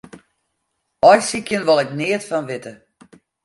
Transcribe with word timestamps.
Aaisykjen 1.09 1.65
wol 1.67 1.81
ik 1.83 1.91
neat 1.99 2.23
fan 2.29 2.47
witte. 2.49 2.71